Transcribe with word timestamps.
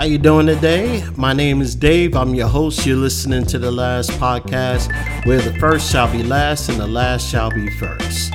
How 0.00 0.06
you 0.06 0.16
doing 0.16 0.46
today? 0.46 1.04
My 1.14 1.34
name 1.34 1.60
is 1.60 1.74
Dave. 1.74 2.16
I'm 2.16 2.34
your 2.34 2.48
host. 2.48 2.86
You're 2.86 2.96
listening 2.96 3.44
to 3.44 3.58
the 3.58 3.70
last 3.70 4.10
podcast 4.12 4.90
where 5.26 5.42
the 5.42 5.52
first 5.58 5.92
shall 5.92 6.10
be 6.10 6.22
last 6.22 6.70
and 6.70 6.80
the 6.80 6.86
last 6.86 7.28
shall 7.28 7.50
be 7.50 7.68
first. 7.72 8.32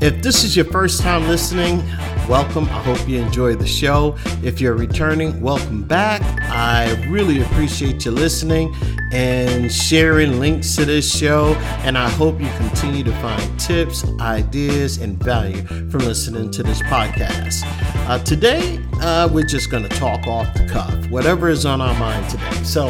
If 0.00 0.22
this 0.22 0.44
is 0.44 0.56
your 0.56 0.64
first 0.64 1.02
time 1.02 1.28
listening, 1.28 1.80
welcome. 2.28 2.64
I 2.64 2.82
hope 2.82 3.08
you 3.08 3.20
enjoy 3.20 3.54
the 3.54 3.66
show. 3.66 4.16
If 4.42 4.60
you're 4.60 4.74
returning, 4.74 5.40
welcome 5.40 5.82
back. 5.82 6.22
I 6.50 6.92
really 7.08 7.42
appreciate 7.42 8.04
you 8.04 8.10
listening 8.10 8.74
and 9.12 9.72
sharing 9.72 10.40
links 10.40 10.76
to 10.76 10.84
this 10.84 11.16
show. 11.16 11.54
And 11.84 11.98
I 11.98 12.08
hope 12.10 12.40
you 12.40 12.48
continue 12.56 13.04
to 13.04 13.12
find 13.20 13.60
tips, 13.60 14.04
ideas, 14.20 14.98
and 14.98 15.22
value 15.22 15.62
from 15.90 16.00
listening 16.00 16.50
to 16.52 16.62
this 16.62 16.80
podcast. 16.82 17.62
Uh, 18.08 18.18
today, 18.24 18.80
uh, 19.00 19.28
we're 19.30 19.44
just 19.46 19.70
going 19.70 19.82
to 19.82 19.96
talk 19.96 20.26
off 20.26 20.52
the 20.54 20.66
cuff, 20.66 21.10
whatever 21.10 21.48
is 21.48 21.66
on 21.66 21.80
our 21.80 21.98
mind 21.98 22.28
today. 22.30 22.64
So, 22.64 22.88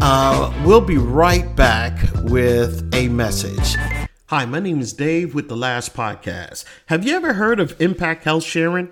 uh, 0.00 0.52
we'll 0.64 0.80
be 0.80 0.98
right 0.98 1.54
back 1.56 1.98
with 2.24 2.88
a 2.94 3.08
message. 3.08 3.76
Hi, 4.28 4.46
my 4.46 4.58
name 4.58 4.80
is 4.80 4.94
Dave 4.94 5.34
with 5.34 5.50
The 5.50 5.56
Last 5.56 5.94
Podcast. 5.94 6.64
Have 6.86 7.06
you 7.06 7.14
ever 7.14 7.34
heard 7.34 7.60
of 7.60 7.78
Impact 7.78 8.24
Health 8.24 8.42
Sharing? 8.42 8.88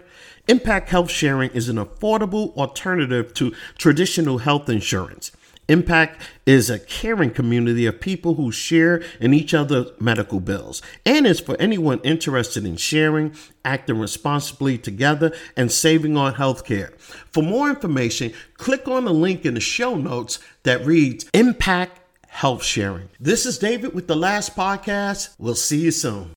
Impact 0.46 0.90
Health 0.90 1.10
Sharing 1.10 1.50
is 1.52 1.70
an 1.70 1.76
affordable 1.76 2.54
alternative 2.54 3.32
to 3.32 3.54
traditional 3.78 4.38
health 4.38 4.68
insurance. 4.68 5.32
Impact 5.68 6.20
is 6.44 6.68
a 6.68 6.78
caring 6.78 7.30
community 7.30 7.86
of 7.86 7.98
people 7.98 8.34
who 8.34 8.52
share 8.52 9.02
in 9.20 9.32
each 9.32 9.54
other's 9.54 9.86
medical 9.98 10.38
bills 10.38 10.82
and 11.06 11.26
is 11.26 11.40
for 11.40 11.56
anyone 11.58 12.00
interested 12.00 12.66
in 12.66 12.76
sharing, 12.76 13.34
acting 13.64 13.98
responsibly 13.98 14.76
together, 14.76 15.32
and 15.56 15.72
saving 15.72 16.14
on 16.14 16.34
healthcare. 16.34 16.94
For 17.00 17.42
more 17.42 17.70
information, 17.70 18.34
click 18.58 18.86
on 18.86 19.06
the 19.06 19.14
link 19.14 19.46
in 19.46 19.54
the 19.54 19.60
show 19.60 19.94
notes 19.94 20.40
that 20.64 20.84
reads 20.84 21.24
Impact 21.32 22.01
health 22.32 22.64
sharing. 22.64 23.10
This 23.20 23.44
is 23.44 23.58
David 23.58 23.94
with 23.94 24.08
the 24.08 24.16
last 24.16 24.56
podcast. 24.56 25.34
We'll 25.38 25.54
see 25.54 25.78
you 25.78 25.90
soon. 25.90 26.30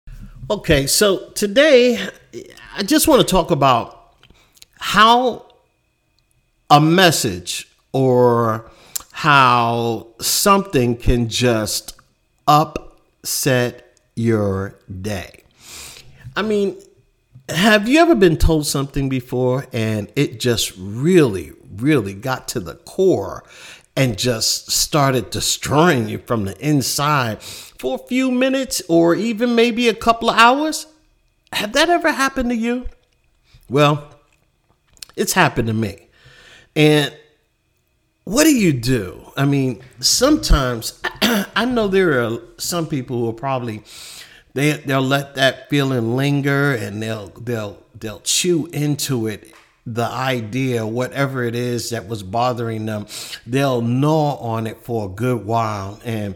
Okay, 0.52 0.88
so 0.88 1.30
today 1.30 2.10
I 2.76 2.84
just 2.84 3.08
want 3.08 3.22
to 3.22 3.28
talk 3.28 3.50
about 3.50 4.14
how 4.78 5.46
a 6.70 6.82
message 6.82 7.70
or 7.94 8.70
how 9.14 10.08
something 10.20 10.98
can 10.98 11.30
just 11.30 11.98
upset 12.46 13.98
your 14.16 14.78
day. 15.02 15.44
I 16.36 16.42
mean, 16.42 16.78
have 17.48 17.88
you 17.88 18.00
ever 18.00 18.16
been 18.16 18.36
told 18.36 18.68
something 18.68 19.08
before 19.08 19.66
and 19.72 20.12
it 20.18 20.42
just 20.42 20.74
really, 20.78 21.54
really 21.78 22.14
got 22.14 22.50
to 22.50 22.60
the 22.60 22.76
core 22.76 23.46
and 23.96 24.18
just 24.18 24.72
started 24.72 25.30
destroying 25.30 26.10
you 26.10 26.18
from 26.20 26.46
the 26.46 26.58
inside 26.66 27.42
for 27.42 27.96
a 27.96 28.08
few 28.08 28.32
minutes 28.32 28.82
or 28.88 29.16
even 29.16 29.56
maybe 29.56 29.88
a 29.88 29.94
couple 29.94 30.30
of 30.30 30.38
hours? 30.38 30.88
Have 31.54 31.74
that 31.74 31.90
ever 31.90 32.12
happened 32.12 32.50
to 32.50 32.56
you? 32.56 32.88
Well, 33.70 34.10
it's 35.16 35.34
happened 35.34 35.68
to 35.68 35.74
me. 35.74 36.08
And 36.76 37.16
what 38.26 38.44
do 38.44 38.54
you 38.54 38.74
do? 38.74 39.32
I 39.38 39.46
mean, 39.46 39.82
sometimes 40.00 41.00
I 41.22 41.66
know 41.66 41.88
there 41.88 42.26
are 42.26 42.40
some 42.58 42.88
people 42.88 43.20
who 43.20 43.30
are 43.30 43.34
probably 43.34 43.84
they 44.54 44.74
they'll 44.74 45.02
let 45.02 45.36
that 45.36 45.70
feeling 45.70 46.16
linger 46.16 46.74
and 46.74 47.02
they'll 47.02 47.28
they'll 47.30 47.78
they'll 47.98 48.22
chew 48.22 48.68
into 48.68 49.28
it 49.28 49.54
the 49.86 50.06
idea, 50.06 50.86
whatever 50.86 51.44
it 51.44 51.56
is 51.56 51.92
that 51.92 52.08
was 52.08 52.24
bothering 52.24 52.86
them, 52.86 53.06
they'll 53.46 53.82
gnaw 53.82 54.36
on 54.38 54.66
it 54.68 54.82
for 54.84 55.06
a 55.06 55.10
good 55.10 55.46
while, 55.46 56.00
and 56.04 56.36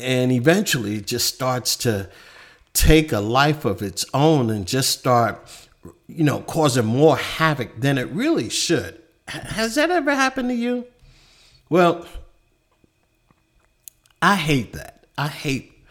and 0.00 0.32
eventually 0.32 0.96
it 0.96 1.06
just 1.06 1.34
starts 1.34 1.76
to 1.76 2.08
take 2.72 3.12
a 3.12 3.20
life 3.20 3.64
of 3.64 3.82
its 3.82 4.04
own 4.14 4.50
and 4.50 4.66
just 4.66 4.98
start, 4.98 5.40
you 6.06 6.22
know, 6.22 6.40
causing 6.40 6.86
more 6.86 7.16
havoc 7.16 7.80
than 7.80 7.98
it 7.98 8.08
really 8.10 8.48
should. 8.48 9.02
Has 9.26 9.74
that 9.74 9.90
ever 9.90 10.14
happened 10.14 10.48
to 10.50 10.54
you? 10.54 10.86
Well, 11.68 12.06
I 14.22 14.36
hate 14.36 14.72
that. 14.74 15.04
I 15.18 15.28
hate 15.28 15.84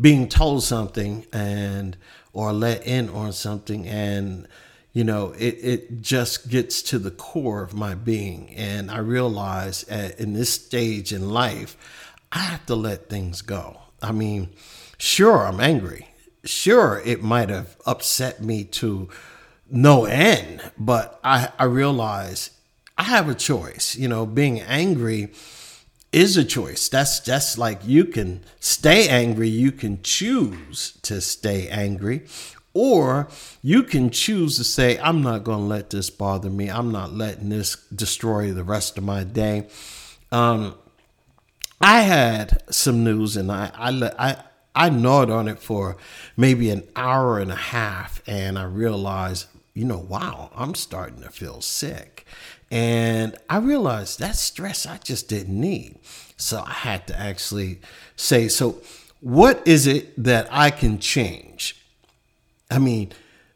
being 0.00 0.28
told 0.28 0.64
something 0.64 1.26
and 1.32 1.96
or 2.32 2.52
let 2.52 2.86
in 2.86 3.10
on 3.10 3.32
something 3.32 3.86
and 3.86 4.48
you 4.92 5.04
know, 5.04 5.32
it, 5.38 5.58
it 5.62 6.00
just 6.00 6.48
gets 6.48 6.82
to 6.82 6.98
the 6.98 7.10
core 7.10 7.62
of 7.62 7.74
my 7.74 7.94
being. 7.94 8.54
And 8.56 8.90
I 8.90 8.98
realize 8.98 9.84
at, 9.84 10.18
in 10.18 10.32
this 10.32 10.52
stage 10.52 11.12
in 11.12 11.30
life, 11.30 11.76
I 12.32 12.38
have 12.38 12.66
to 12.66 12.74
let 12.74 13.08
things 13.08 13.42
go. 13.42 13.78
I 14.02 14.12
mean, 14.12 14.50
sure, 14.98 15.46
I'm 15.46 15.60
angry. 15.60 16.08
Sure, 16.44 17.02
it 17.04 17.22
might 17.22 17.50
have 17.50 17.76
upset 17.86 18.42
me 18.42 18.64
to 18.64 19.08
no 19.70 20.06
end, 20.06 20.62
but 20.78 21.20
I, 21.22 21.50
I 21.58 21.64
realize 21.64 22.50
I 22.96 23.04
have 23.04 23.28
a 23.28 23.34
choice. 23.34 23.94
You 23.94 24.08
know, 24.08 24.26
being 24.26 24.60
angry 24.60 25.32
is 26.12 26.36
a 26.36 26.44
choice. 26.44 26.88
That's 26.88 27.20
that's 27.20 27.56
like 27.56 27.80
you 27.86 28.04
can 28.04 28.42
stay 28.58 29.08
angry, 29.08 29.48
you 29.48 29.70
can 29.70 30.02
choose 30.02 30.98
to 31.02 31.20
stay 31.20 31.68
angry, 31.68 32.26
or 32.72 33.28
you 33.62 33.82
can 33.82 34.10
choose 34.10 34.56
to 34.56 34.64
say, 34.64 34.98
I'm 34.98 35.22
not 35.22 35.44
going 35.44 35.60
to 35.60 35.64
let 35.64 35.90
this 35.90 36.10
bother 36.10 36.50
me. 36.50 36.70
I'm 36.70 36.92
not 36.92 37.12
letting 37.12 37.48
this 37.48 37.76
destroy 37.94 38.52
the 38.52 38.64
rest 38.64 38.96
of 38.96 39.04
my 39.04 39.24
day. 39.24 39.68
Um, 40.30 40.74
I 41.80 42.02
had 42.02 42.62
some 42.72 43.02
news 43.02 43.36
and 43.36 43.50
I, 43.50 43.70
I, 43.74 44.12
I, 44.18 44.36
I 44.74 44.90
gnawed 44.90 45.30
on 45.30 45.48
it 45.48 45.58
for 45.58 45.96
maybe 46.36 46.70
an 46.70 46.86
hour 46.94 47.38
and 47.40 47.50
a 47.50 47.56
half. 47.56 48.22
And 48.26 48.58
I 48.58 48.64
realized, 48.64 49.46
you 49.74 49.84
know, 49.84 49.98
wow, 49.98 50.50
I'm 50.54 50.74
starting 50.74 51.22
to 51.22 51.30
feel 51.30 51.60
sick. 51.60 52.24
And 52.70 53.36
I 53.48 53.58
realized 53.58 54.20
that 54.20 54.36
stress 54.36 54.86
I 54.86 54.98
just 54.98 55.28
didn't 55.28 55.58
need. 55.58 55.98
So 56.36 56.62
I 56.64 56.72
had 56.72 57.06
to 57.08 57.18
actually 57.18 57.80
say, 58.14 58.46
so 58.46 58.80
what 59.20 59.66
is 59.66 59.86
it 59.88 60.22
that 60.22 60.48
I 60.52 60.70
can 60.70 60.98
change? 60.98 61.79
I 62.70 62.78
mean, 62.78 63.12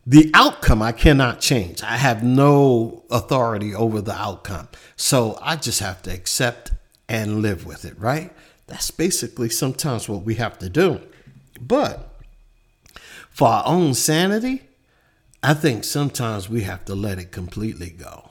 the 0.06 0.30
outcome 0.34 0.82
I 0.82 0.92
cannot 0.92 1.40
change. 1.40 1.82
I 1.82 1.96
have 1.96 2.22
no 2.22 3.04
authority 3.10 3.74
over 3.74 4.00
the 4.00 4.14
outcome. 4.14 4.68
So 4.96 5.38
I 5.40 5.56
just 5.56 5.80
have 5.80 6.02
to 6.02 6.12
accept 6.12 6.72
and 7.08 7.40
live 7.40 7.64
with 7.64 7.84
it, 7.84 7.98
right? 7.98 8.32
That's 8.66 8.90
basically 8.90 9.48
sometimes 9.48 10.08
what 10.08 10.22
we 10.22 10.34
have 10.36 10.58
to 10.58 10.68
do. 10.68 11.00
But 11.60 12.10
for 13.30 13.48
our 13.48 13.62
own 13.66 13.94
sanity, 13.94 14.62
I 15.42 15.54
think 15.54 15.84
sometimes 15.84 16.48
we 16.48 16.62
have 16.62 16.84
to 16.86 16.94
let 16.94 17.18
it 17.18 17.30
completely 17.30 17.90
go. 17.90 18.30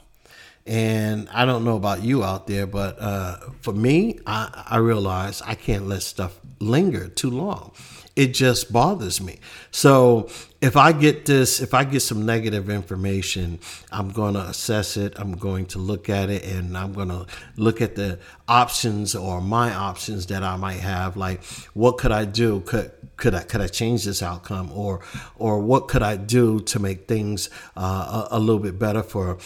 And 0.65 1.27
I 1.29 1.45
don't 1.45 1.65
know 1.65 1.75
about 1.75 2.03
you 2.03 2.23
out 2.23 2.47
there, 2.47 2.65
but 2.65 2.97
uh, 2.99 3.37
for 3.61 3.73
me, 3.73 4.19
I, 4.25 4.65
I 4.69 4.77
realize 4.77 5.41
I 5.41 5.55
can't 5.55 5.87
let 5.87 6.03
stuff 6.03 6.39
linger 6.59 7.07
too 7.09 7.29
long 7.29 7.73
it 8.15 8.27
just 8.27 8.71
bothers 8.71 9.19
me. 9.19 9.39
So 9.71 10.29
if 10.61 10.77
I 10.77 10.91
get 10.91 11.25
this, 11.25 11.61
if 11.61 11.73
I 11.73 11.83
get 11.83 12.01
some 12.01 12.25
negative 12.25 12.69
information, 12.69 13.59
I'm 13.91 14.09
going 14.09 14.35
to 14.35 14.41
assess 14.41 14.97
it. 14.97 15.13
I'm 15.17 15.33
going 15.33 15.65
to 15.67 15.79
look 15.79 16.09
at 16.09 16.29
it 16.29 16.45
and 16.45 16.77
I'm 16.77 16.93
going 16.93 17.09
to 17.09 17.25
look 17.57 17.81
at 17.81 17.95
the 17.95 18.19
options 18.47 19.15
or 19.15 19.41
my 19.41 19.73
options 19.73 20.27
that 20.27 20.43
I 20.43 20.55
might 20.57 20.79
have. 20.79 21.17
Like, 21.17 21.43
what 21.73 21.97
could 21.97 22.11
I 22.11 22.25
do? 22.25 22.59
Could, 22.61 22.91
could 23.17 23.33
I, 23.33 23.43
could 23.43 23.61
I 23.61 23.67
change 23.67 24.05
this 24.05 24.21
outcome 24.21 24.71
or, 24.71 25.01
or 25.37 25.59
what 25.59 25.87
could 25.87 26.03
I 26.03 26.15
do 26.15 26.59
to 26.61 26.79
make 26.79 27.07
things 27.07 27.49
uh, 27.75 28.27
a, 28.31 28.37
a 28.37 28.39
little 28.39 28.61
bit 28.61 28.77
better 28.77 29.01
for 29.01 29.39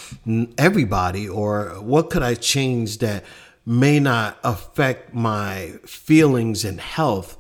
everybody? 0.58 1.30
Or 1.30 1.82
what 1.82 2.10
could 2.10 2.24
I 2.24 2.36
change 2.36 2.98
that 2.98 3.24
may 3.66 4.00
not 4.00 4.38
affect 4.44 5.14
my 5.14 5.80
feelings 5.86 6.66
and 6.66 6.82
health 6.82 7.38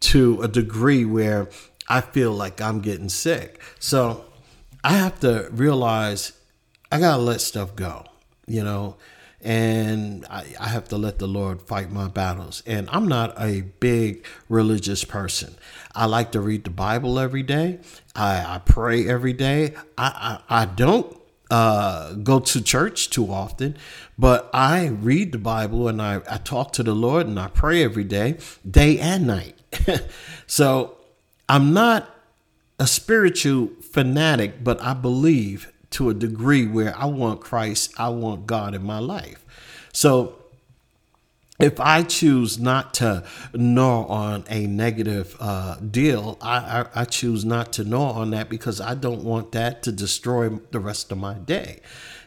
to 0.00 0.42
a 0.42 0.48
degree 0.48 1.04
where 1.04 1.48
I 1.88 2.00
feel 2.00 2.32
like 2.32 2.60
I'm 2.60 2.80
getting 2.80 3.08
sick. 3.08 3.60
So 3.78 4.24
I 4.82 4.92
have 4.92 5.20
to 5.20 5.48
realize 5.50 6.32
I 6.90 7.00
got 7.00 7.16
to 7.16 7.22
let 7.22 7.40
stuff 7.40 7.74
go, 7.74 8.04
you 8.46 8.62
know, 8.62 8.96
and 9.40 10.24
I, 10.30 10.44
I, 10.58 10.68
have 10.68 10.88
to 10.88 10.96
let 10.96 11.18
the 11.18 11.28
Lord 11.28 11.62
fight 11.62 11.90
my 11.90 12.08
battles. 12.08 12.62
And 12.66 12.88
I'm 12.90 13.06
not 13.06 13.40
a 13.40 13.60
big 13.60 14.24
religious 14.48 15.04
person. 15.04 15.56
I 15.94 16.06
like 16.06 16.32
to 16.32 16.40
read 16.40 16.64
the 16.64 16.70
Bible 16.70 17.18
every 17.18 17.42
day, 17.42 17.80
I, 18.14 18.56
I 18.56 18.58
pray 18.58 19.08
every 19.08 19.32
day. 19.32 19.74
I, 19.96 20.40
I, 20.48 20.62
I 20.62 20.64
don't 20.64 21.16
uh, 21.50 22.14
go 22.14 22.40
to 22.40 22.62
church 22.62 23.10
too 23.10 23.30
often, 23.32 23.76
but 24.18 24.50
I 24.52 24.86
read 24.86 25.32
the 25.32 25.38
Bible 25.38 25.88
and 25.88 26.00
I, 26.02 26.20
I 26.30 26.38
talk 26.38 26.72
to 26.74 26.82
the 26.82 26.94
Lord 26.94 27.26
and 27.26 27.38
I 27.38 27.48
pray 27.48 27.84
every 27.84 28.04
day, 28.04 28.38
day 28.68 28.98
and 28.98 29.26
night. 29.26 29.55
so 30.46 30.96
I'm 31.48 31.72
not 31.72 32.08
a 32.78 32.86
spiritual 32.86 33.70
fanatic, 33.80 34.62
but 34.62 34.80
I 34.82 34.94
believe 34.94 35.72
to 35.90 36.10
a 36.10 36.14
degree 36.14 36.66
where 36.66 36.96
I 36.96 37.06
want 37.06 37.40
Christ, 37.40 37.94
I 37.98 38.08
want 38.10 38.46
God 38.46 38.74
in 38.74 38.82
my 38.82 38.98
life. 38.98 39.44
So 39.92 40.36
if 41.58 41.80
I 41.80 42.02
choose 42.02 42.58
not 42.58 42.92
to 42.94 43.24
gnaw 43.54 44.04
on 44.06 44.44
a 44.50 44.66
negative 44.66 45.36
uh, 45.40 45.76
deal, 45.76 46.36
I, 46.42 46.58
I, 46.58 46.86
I, 46.94 47.04
choose 47.04 47.46
not 47.46 47.72
to 47.74 47.84
gnaw 47.84 48.12
on 48.12 48.30
that 48.30 48.50
because 48.50 48.78
I 48.78 48.94
don't 48.94 49.24
want 49.24 49.52
that 49.52 49.82
to 49.84 49.92
destroy 49.92 50.50
the 50.50 50.80
rest 50.80 51.10
of 51.12 51.18
my 51.18 51.34
day. 51.34 51.80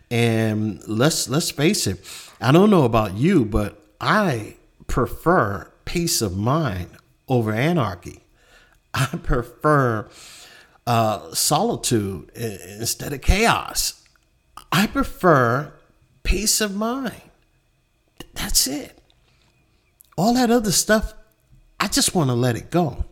And 0.10 0.81
let's 0.88 1.30
let's 1.30 1.51
face 1.51 1.86
it, 1.86 2.04
I 2.42 2.51
don't 2.51 2.72
know 2.72 2.86
about 2.86 3.18
you, 3.18 3.46
but 3.46 3.80
I 4.01 4.56
prefer 4.88 5.72
peace 5.86 6.24
of 6.24 6.36
mind 6.36 6.90
over 7.29 7.53
anarchy. 7.53 8.23
I 8.93 9.05
prefer 9.23 10.09
uh, 10.85 11.33
solitude 11.33 12.31
instead 12.35 13.13
of 13.13 13.21
chaos. 13.21 14.03
I 14.71 14.87
prefer 14.87 15.73
peace 16.23 16.61
of 16.61 16.75
mind. 16.75 17.21
That's 18.33 18.67
it. 18.67 18.99
All 20.17 20.33
that 20.33 20.51
other 20.51 20.71
stuff, 20.71 21.13
I 21.79 21.87
just 21.87 22.13
want 22.13 22.29
to 22.29 22.33
let 22.33 22.55
it 22.55 22.69
go. 22.69 23.05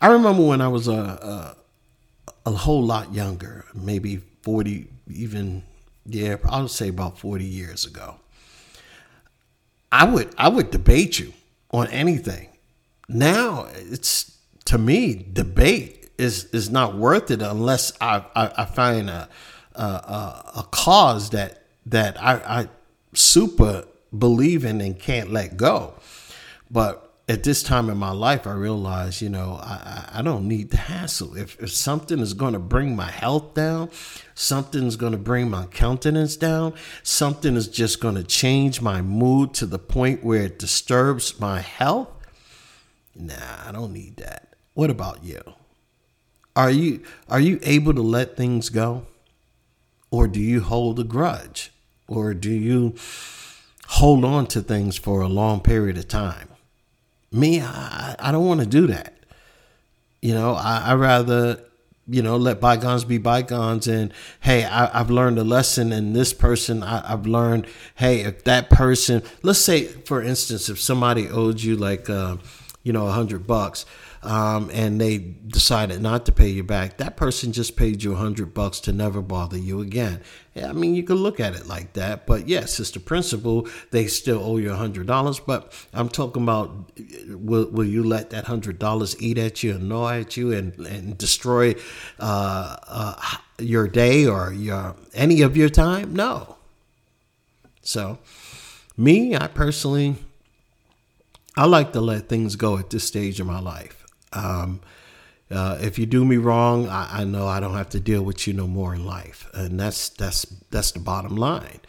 I 0.00 0.06
remember 0.08 0.42
when 0.42 0.60
I 0.62 0.68
was 0.68 0.88
a, 0.88 0.92
a, 0.92 1.56
a 2.46 2.50
whole 2.52 2.82
lot 2.82 3.12
younger, 3.12 3.66
maybe 3.74 4.22
40, 4.42 4.86
even, 5.12 5.62
yeah, 6.06 6.36
I 6.48 6.62
would 6.62 6.70
say 6.70 6.88
about 6.88 7.18
40 7.18 7.44
years 7.44 7.84
ago. 7.84 8.20
I 9.92 10.04
would 10.04 10.32
I 10.38 10.48
would 10.48 10.70
debate 10.70 11.18
you 11.18 11.32
on 11.72 11.88
anything. 11.88 12.48
Now 13.12 13.66
it's 13.74 14.36
to 14.66 14.78
me 14.78 15.26
debate 15.32 16.10
is 16.16 16.44
is 16.46 16.70
not 16.70 16.96
worth 16.96 17.30
it 17.30 17.42
unless 17.42 17.92
I 18.00 18.24
I, 18.34 18.52
I 18.58 18.64
find 18.64 19.10
a, 19.10 19.28
a 19.74 19.82
a 19.82 20.66
cause 20.70 21.30
that 21.30 21.64
that 21.86 22.22
I, 22.22 22.34
I 22.34 22.68
super 23.14 23.84
believe 24.16 24.64
in 24.64 24.80
and 24.80 24.98
can't 24.98 25.30
let 25.30 25.56
go. 25.56 25.94
But 26.70 27.10
at 27.28 27.44
this 27.44 27.62
time 27.62 27.88
in 27.88 27.96
my 27.96 28.10
life, 28.10 28.44
I 28.44 28.52
realize, 28.54 29.22
you 29.22 29.28
know, 29.28 29.60
I, 29.62 30.08
I 30.14 30.22
don't 30.22 30.48
need 30.48 30.70
the 30.70 30.78
hassle. 30.78 31.36
If, 31.36 31.60
if 31.62 31.70
something 31.70 32.18
is 32.18 32.34
going 32.34 32.54
to 32.54 32.58
bring 32.58 32.96
my 32.96 33.08
health 33.08 33.54
down, 33.54 33.90
something's 34.34 34.96
going 34.96 35.12
to 35.12 35.18
bring 35.18 35.48
my 35.48 35.66
countenance 35.66 36.34
down, 36.34 36.74
something 37.04 37.54
is 37.54 37.68
just 37.68 38.00
going 38.00 38.16
to 38.16 38.24
change 38.24 38.80
my 38.80 39.00
mood 39.00 39.54
to 39.54 39.66
the 39.66 39.78
point 39.78 40.24
where 40.24 40.42
it 40.42 40.58
disturbs 40.58 41.38
my 41.38 41.60
health, 41.60 42.08
nah, 43.14 43.68
I 43.68 43.72
don't 43.72 43.92
need 43.92 44.16
that. 44.16 44.54
What 44.74 44.90
about 44.90 45.24
you? 45.24 45.40
Are 46.56 46.70
you 46.70 47.02
are 47.28 47.40
you 47.40 47.58
able 47.62 47.94
to 47.94 48.02
let 48.02 48.36
things 48.36 48.68
go? 48.68 49.06
Or 50.10 50.26
do 50.26 50.40
you 50.40 50.60
hold 50.60 50.98
a 50.98 51.04
grudge? 51.04 51.70
Or 52.08 52.34
do 52.34 52.50
you 52.50 52.94
hold 53.90 54.24
on 54.24 54.46
to 54.46 54.62
things 54.62 54.96
for 54.96 55.20
a 55.20 55.26
long 55.26 55.60
period 55.60 55.98
of 55.98 56.06
time. 56.06 56.48
Me, 57.32 57.60
I, 57.60 58.14
I 58.20 58.30
don't 58.30 58.46
want 58.46 58.60
to 58.60 58.66
do 58.66 58.86
that. 58.86 59.14
You 60.22 60.32
know, 60.32 60.54
I, 60.54 60.82
I 60.86 60.94
rather, 60.94 61.60
you 62.06 62.22
know, 62.22 62.36
let 62.36 62.60
bygones 62.60 63.04
be 63.04 63.18
bygones. 63.18 63.88
And 63.88 64.12
hey, 64.40 64.64
I, 64.64 64.96
have 64.98 65.10
learned 65.10 65.38
a 65.40 65.44
lesson. 65.44 65.90
And 65.90 66.14
this 66.14 66.32
person, 66.32 66.84
I, 66.84 67.08
have 67.08 67.26
learned, 67.26 67.66
hey, 67.96 68.20
if 68.20 68.44
that 68.44 68.70
person, 68.70 69.24
let's 69.42 69.58
say, 69.58 69.86
for 69.86 70.22
instance, 70.22 70.68
if 70.68 70.80
somebody 70.80 71.28
owed 71.28 71.60
you 71.60 71.76
like, 71.76 72.08
uh, 72.08 72.36
you 72.82 72.92
know, 72.92 73.06
a 73.06 73.12
hundred 73.12 73.46
bucks, 73.46 73.84
um, 74.22 74.70
and 74.72 75.00
they 75.00 75.18
decided 75.18 76.00
not 76.00 76.24
to 76.26 76.32
pay 76.32 76.48
you 76.48 76.64
back, 76.64 76.96
that 76.96 77.16
person 77.16 77.52
just 77.52 77.76
paid 77.76 78.02
you 78.02 78.12
a 78.12 78.16
hundred 78.16 78.54
bucks 78.54 78.80
to 78.80 78.92
never 78.92 79.20
bother 79.20 79.58
you 79.58 79.80
again. 79.80 80.20
I 80.56 80.72
mean, 80.72 80.94
you 80.94 81.02
could 81.02 81.18
look 81.18 81.40
at 81.40 81.54
it 81.54 81.66
like 81.66 81.92
that, 81.92 82.26
but 82.26 82.48
yes, 82.48 82.80
it's 82.80 82.90
the 82.90 83.00
principle. 83.00 83.68
They 83.90 84.06
still 84.06 84.42
owe 84.42 84.56
you 84.56 84.72
a 84.72 84.76
hundred 84.76 85.06
dollars, 85.06 85.38
but 85.38 85.72
I'm 85.92 86.08
talking 86.08 86.42
about 86.42 86.90
will, 87.28 87.70
will 87.70 87.86
you 87.86 88.02
let 88.02 88.30
that 88.30 88.46
hundred 88.46 88.78
dollars 88.78 89.20
eat 89.20 89.38
at 89.38 89.62
you 89.62 89.78
gnaw 89.78 90.10
at 90.10 90.36
you 90.36 90.52
and, 90.52 90.74
and 90.86 91.16
destroy 91.16 91.74
uh, 92.18 92.76
uh, 92.88 93.36
your 93.58 93.88
day 93.88 94.26
or 94.26 94.52
your 94.52 94.96
any 95.14 95.42
of 95.42 95.56
your 95.56 95.68
time? 95.68 96.14
No. 96.14 96.56
So, 97.82 98.18
me, 98.96 99.34
I 99.34 99.46
personally, 99.46 100.16
I 101.56 101.66
like 101.66 101.92
to 101.92 102.00
let 102.00 102.28
things 102.28 102.56
go 102.56 102.78
at 102.78 102.90
this 102.90 103.04
stage 103.04 103.40
of 103.40 103.46
my 103.46 103.60
life. 103.60 104.06
Um, 104.32 104.80
uh, 105.50 105.78
if 105.80 105.98
you 105.98 106.06
do 106.06 106.24
me 106.24 106.36
wrong, 106.36 106.88
I, 106.88 107.20
I, 107.20 107.24
know 107.24 107.48
I 107.48 107.58
don't 107.58 107.74
have 107.74 107.88
to 107.90 108.00
deal 108.00 108.22
with 108.22 108.46
you 108.46 108.52
no 108.52 108.68
more 108.68 108.94
in 108.94 109.04
life, 109.04 109.48
and 109.52 109.80
that's 109.80 110.08
that's 110.10 110.44
that's 110.70 110.92
the 110.92 111.00
bottom 111.00 111.36
line. 111.36 111.80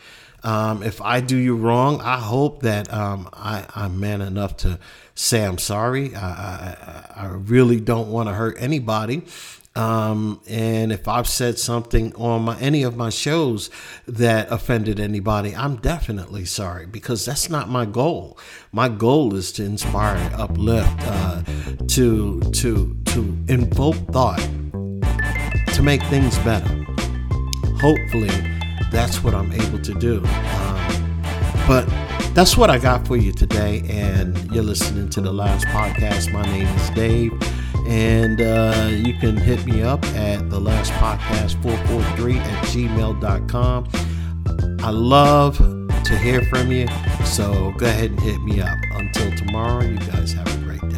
Um, 0.43 0.81
if 0.81 0.99
I 1.01 1.21
do 1.21 1.37
you 1.37 1.55
wrong, 1.55 2.01
I 2.01 2.17
hope 2.17 2.63
that 2.63 2.91
um, 2.91 3.29
I, 3.33 3.65
am 3.75 3.99
man 3.99 4.21
enough 4.21 4.57
to 4.57 4.79
say 5.13 5.45
I'm 5.45 5.59
sorry. 5.59 6.15
I, 6.15 6.27
I, 6.27 7.05
I 7.15 7.25
really 7.27 7.79
don't 7.79 8.09
want 8.09 8.29
to 8.29 8.33
hurt 8.33 8.55
anybody, 8.59 9.23
um, 9.73 10.41
and 10.50 10.91
if 10.91 11.07
I've 11.07 11.27
said 11.27 11.57
something 11.57 12.13
on 12.15 12.44
my 12.44 12.59
any 12.59 12.83
of 12.83 12.97
my 12.97 13.09
shows 13.09 13.69
that 14.06 14.51
offended 14.51 15.00
anybody, 15.00 15.56
I'm 15.56 15.77
definitely 15.77 16.44
sorry 16.44 16.85
because 16.85 17.25
that's 17.25 17.50
not 17.50 17.69
my 17.69 17.85
goal. 17.85 18.38
My 18.73 18.89
goal 18.89 19.33
is 19.33 19.53
to 19.53 19.63
inspire, 19.63 20.18
uplift, 20.38 20.94
uh, 21.01 21.44
to 21.88 22.41
to 22.41 22.97
to 23.06 23.19
invoke 23.47 23.95
thought, 24.12 24.39
to 25.74 25.81
make 25.81 26.03
things 26.03 26.38
better. 26.39 26.67
Hopefully, 27.79 28.29
that's 28.91 29.24
what 29.24 29.33
I'm 29.33 29.53
able 29.53 29.79
to 29.79 29.94
do. 29.94 30.17
Um, 30.25 31.24
but 31.65 31.85
that's 32.33 32.57
what 32.57 32.69
I 32.69 32.77
got 32.77 33.07
for 33.07 33.15
you 33.15 33.31
today, 33.31 33.83
and 33.89 34.38
you're 34.51 34.63
listening 34.63 35.09
to 35.12 35.21
the 35.21 35.31
last 35.31 35.65
podcast. 35.67 36.33
My 36.33 36.44
name 36.44 36.67
is 36.67 36.89
Dave. 36.89 37.31
And 37.91 38.39
uh, 38.39 38.89
you 38.89 39.13
can 39.15 39.35
hit 39.35 39.65
me 39.65 39.81
up 39.81 40.05
at 40.15 40.49
the 40.49 40.57
last 40.57 40.93
podcast 40.93 41.61
443 41.61 42.38
at 42.38 42.63
gmail.com. 42.67 43.89
I 44.79 44.89
love 44.89 45.57
to 45.57 46.17
hear 46.17 46.41
from 46.43 46.71
you. 46.71 46.88
So 47.25 47.73
go 47.77 47.88
ahead 47.88 48.11
and 48.11 48.19
hit 48.21 48.41
me 48.43 48.61
up. 48.61 48.77
Until 48.93 49.35
tomorrow, 49.35 49.83
you 49.83 49.97
guys 49.97 50.31
have 50.31 50.47
a 50.47 50.65
great 50.65 50.79
day. 50.89 50.90